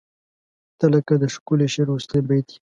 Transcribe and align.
•ته 0.77 0.85
لکه 0.93 1.13
د 1.21 1.23
ښکلي 1.33 1.67
شعر 1.73 1.87
وروستی 1.89 2.19
بیت 2.27 2.47
یې. 2.53 2.57